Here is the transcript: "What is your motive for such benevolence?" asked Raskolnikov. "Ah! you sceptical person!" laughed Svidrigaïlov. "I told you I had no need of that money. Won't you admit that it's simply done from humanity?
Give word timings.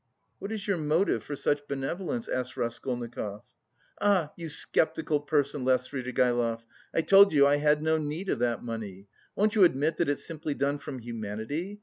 "What 0.39 0.51
is 0.51 0.67
your 0.67 0.79
motive 0.79 1.21
for 1.23 1.35
such 1.35 1.67
benevolence?" 1.67 2.27
asked 2.27 2.57
Raskolnikov. 2.57 3.43
"Ah! 4.01 4.31
you 4.35 4.49
sceptical 4.49 5.19
person!" 5.19 5.63
laughed 5.63 5.91
Svidrigaïlov. 5.91 6.63
"I 6.91 7.01
told 7.03 7.31
you 7.33 7.45
I 7.45 7.57
had 7.57 7.83
no 7.83 7.99
need 7.99 8.27
of 8.29 8.39
that 8.39 8.63
money. 8.63 9.05
Won't 9.35 9.53
you 9.53 9.63
admit 9.63 9.97
that 9.97 10.09
it's 10.09 10.25
simply 10.25 10.55
done 10.55 10.79
from 10.79 10.97
humanity? 10.97 11.79